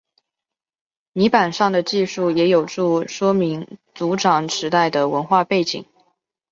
[1.13, 5.85] 泥版上的记述也有助说明族长时代的文化背景。